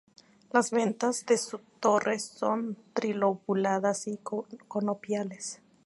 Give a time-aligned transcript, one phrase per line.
[0.51, 4.17] Las ventanas de su torre son trilobuladas y
[4.67, 5.61] conopiales.